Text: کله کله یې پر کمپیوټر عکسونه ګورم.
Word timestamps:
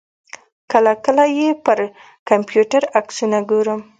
کله 0.71 0.93
کله 1.05 1.23
یې 1.37 1.49
پر 1.65 1.79
کمپیوټر 2.29 2.81
عکسونه 2.99 3.37
ګورم. 3.49 3.81